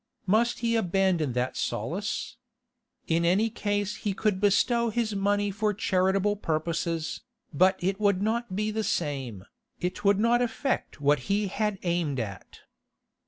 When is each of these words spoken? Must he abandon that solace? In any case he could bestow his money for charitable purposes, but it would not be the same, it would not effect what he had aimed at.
Must 0.25 0.61
he 0.61 0.75
abandon 0.75 1.33
that 1.33 1.55
solace? 1.55 2.37
In 3.05 3.23
any 3.23 3.51
case 3.51 3.97
he 3.97 4.15
could 4.15 4.41
bestow 4.41 4.89
his 4.89 5.13
money 5.13 5.51
for 5.51 5.75
charitable 5.75 6.37
purposes, 6.37 7.21
but 7.53 7.75
it 7.83 7.99
would 7.99 8.19
not 8.19 8.55
be 8.55 8.71
the 8.71 8.83
same, 8.83 9.45
it 9.79 10.03
would 10.03 10.17
not 10.19 10.41
effect 10.41 11.01
what 11.01 11.19
he 11.29 11.49
had 11.49 11.77
aimed 11.83 12.19
at. 12.19 12.61